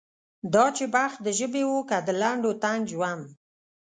دا 0.53 0.65
چې 0.77 0.85
بخت 0.95 1.17
د 1.23 1.27
ژبې 1.39 1.63
و 1.67 1.71
که 1.89 1.97
د 2.07 2.09
لنډ 2.21 2.43
و 2.45 2.51
تنګ 2.63 2.81
ژوند. 2.93 3.25